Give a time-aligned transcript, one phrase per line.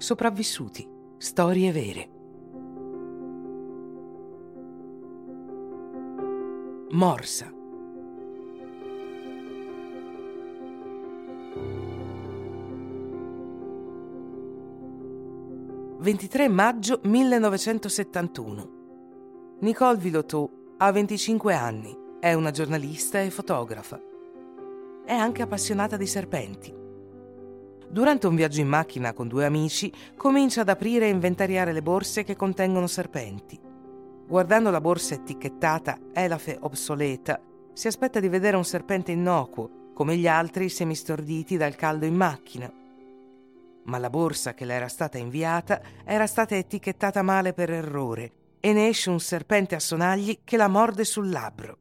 [0.00, 0.88] Sopravvissuti.
[1.18, 2.08] Storie vere.
[6.92, 7.52] Morsa.
[16.00, 18.70] «23 maggio 1971.
[19.58, 24.00] Nicole Vilotou ha 25 anni, è una giornalista e fotografa.
[25.04, 26.79] È anche appassionata di serpenti.
[27.90, 32.22] Durante un viaggio in macchina con due amici, comincia ad aprire e inventariare le borse
[32.22, 33.58] che contengono serpenti.
[34.28, 37.40] Guardando la borsa etichettata Elafe obsoleta,
[37.72, 42.72] si aspetta di vedere un serpente innocuo, come gli altri semistorditi dal caldo in macchina.
[43.82, 48.72] Ma la borsa che le era stata inviata era stata etichettata male per errore e
[48.72, 51.76] ne esce un serpente a sonagli che la morde sul labbro.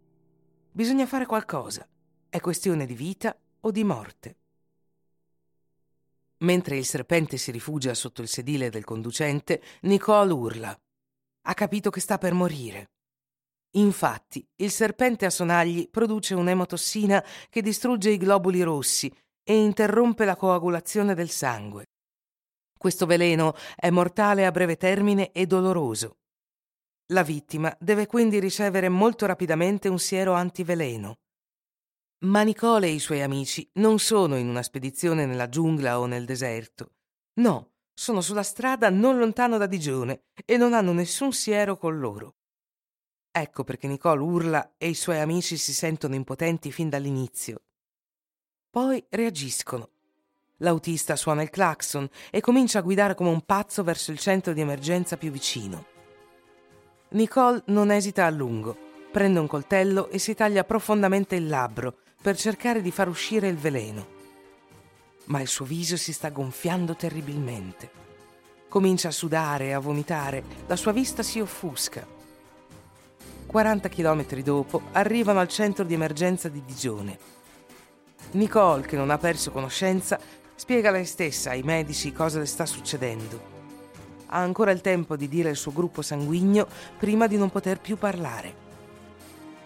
[0.72, 1.88] Bisogna fare qualcosa.
[2.28, 4.39] È questione di vita o di morte.
[6.40, 10.80] Mentre il serpente si rifugia sotto il sedile del conducente, Nicole urla.
[11.48, 12.92] Ha capito che sta per morire.
[13.72, 20.36] Infatti, il serpente a sonagli produce un'emotossina che distrugge i globuli rossi e interrompe la
[20.36, 21.86] coagulazione del sangue.
[22.78, 26.20] Questo veleno è mortale a breve termine e doloroso.
[27.08, 31.18] La vittima deve quindi ricevere molto rapidamente un siero antiveleno.
[32.22, 36.26] Ma Nicole e i suoi amici non sono in una spedizione nella giungla o nel
[36.26, 36.96] deserto.
[37.36, 42.36] No, sono sulla strada non lontano da Digione e non hanno nessun siero con loro.
[43.32, 47.62] Ecco perché Nicole urla e i suoi amici si sentono impotenti fin dall'inizio.
[48.70, 49.90] Poi reagiscono.
[50.58, 54.60] L'autista suona il clacson e comincia a guidare come un pazzo verso il centro di
[54.60, 55.86] emergenza più vicino.
[57.12, 58.78] Nicole non esita a lungo,
[59.10, 63.58] prende un coltello e si taglia profondamente il labbro per cercare di far uscire il
[63.58, 64.18] veleno.
[65.26, 67.90] Ma il suo viso si sta gonfiando terribilmente.
[68.68, 72.06] Comincia a sudare e a vomitare, la sua vista si offusca.
[73.46, 77.18] 40 chilometri dopo arrivano al centro di emergenza di Digione.
[78.32, 80.20] Nicole, che non ha perso conoscenza,
[80.56, 83.58] spiega lei stessa ai medici cosa le sta succedendo.
[84.28, 86.68] Ha ancora il tempo di dire il suo gruppo sanguigno
[87.00, 88.68] prima di non poter più parlare.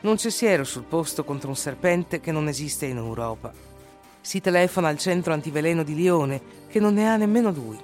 [0.03, 3.53] Non c'è siero sul posto contro un serpente che non esiste in Europa.
[4.19, 7.79] Si telefona al centro antiveleno di Lione, che non ne ha nemmeno lui.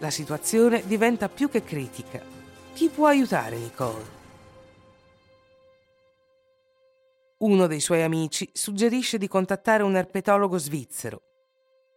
[0.00, 2.20] La situazione diventa più che critica.
[2.72, 4.18] Chi può aiutare Nicole?
[7.38, 11.22] Uno dei suoi amici suggerisce di contattare un erpetologo svizzero.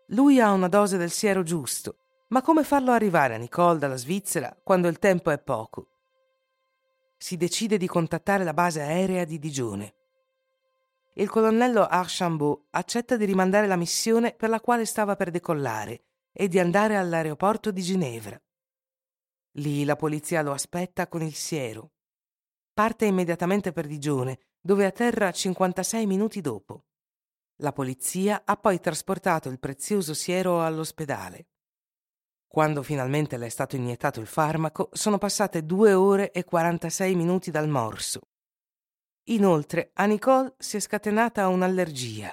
[0.09, 1.95] Lui ha una dose del siero giusto,
[2.27, 5.87] ma come farlo arrivare a Nicole dalla Svizzera quando il tempo è poco?
[7.23, 9.93] Si decide di contattare la base aerea di Digione.
[11.13, 16.49] Il colonnello Archambault accetta di rimandare la missione per la quale stava per decollare e
[16.49, 18.37] di andare all'aeroporto di Ginevra.
[19.51, 21.91] Lì la polizia lo aspetta con il siero.
[22.73, 26.87] Parte immediatamente per Digione, dove atterra 56 minuti dopo.
[27.61, 31.45] La polizia ha poi trasportato il prezioso siero all'ospedale.
[32.53, 37.49] Quando finalmente le è stato iniettato il farmaco, sono passate due ore e 46 minuti
[37.49, 38.27] dal morso.
[39.29, 42.31] Inoltre, a Nicole si è scatenata un'allergia.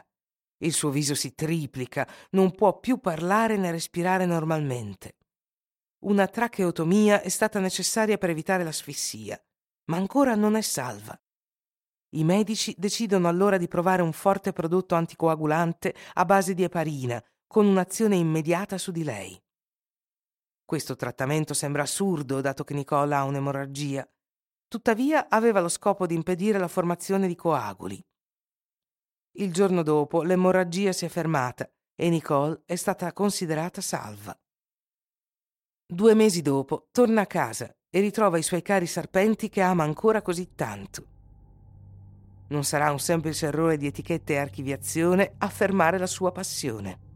[0.58, 5.16] Il suo viso si triplica, non può più parlare né respirare normalmente.
[6.00, 9.42] Una tracheotomia è stata necessaria per evitare l'asfissia,
[9.86, 11.18] ma ancora non è salva.
[12.16, 17.64] I medici decidono allora di provare un forte prodotto anticoagulante a base di eparina, con
[17.64, 19.42] un'azione immediata su di lei.
[20.70, 24.08] Questo trattamento sembra assurdo, dato che Nicola ha un'emorragia.
[24.68, 28.00] Tuttavia aveva lo scopo di impedire la formazione di coaguli.
[29.32, 34.32] Il giorno dopo l'emorragia si è fermata e Nicole è stata considerata salva.
[35.84, 40.22] Due mesi dopo torna a casa e ritrova i suoi cari serpenti che ama ancora
[40.22, 41.06] così tanto.
[42.50, 47.09] Non sarà un semplice errore di etichette e archiviazione a fermare la sua passione.